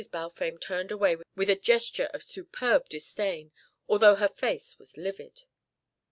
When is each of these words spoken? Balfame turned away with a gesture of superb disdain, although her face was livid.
Balfame 0.11 0.57
turned 0.57 0.91
away 0.91 1.15
with 1.35 1.47
a 1.47 1.55
gesture 1.55 2.09
of 2.11 2.23
superb 2.23 2.89
disdain, 2.89 3.51
although 3.87 4.15
her 4.15 4.29
face 4.29 4.79
was 4.79 4.97
livid. 4.97 5.43